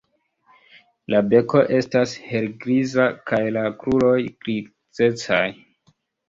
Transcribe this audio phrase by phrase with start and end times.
[1.13, 5.45] La beko estas helgriza kaj la kruroj grizecaj.